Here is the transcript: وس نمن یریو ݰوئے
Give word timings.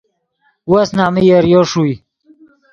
وس 0.71 0.89
نمن 0.97 1.23
یریو 1.29 1.61
ݰوئے 1.69 1.95